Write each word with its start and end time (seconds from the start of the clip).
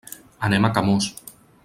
Anem 0.47 0.65
a 0.65 0.71
Camós. 0.79 1.11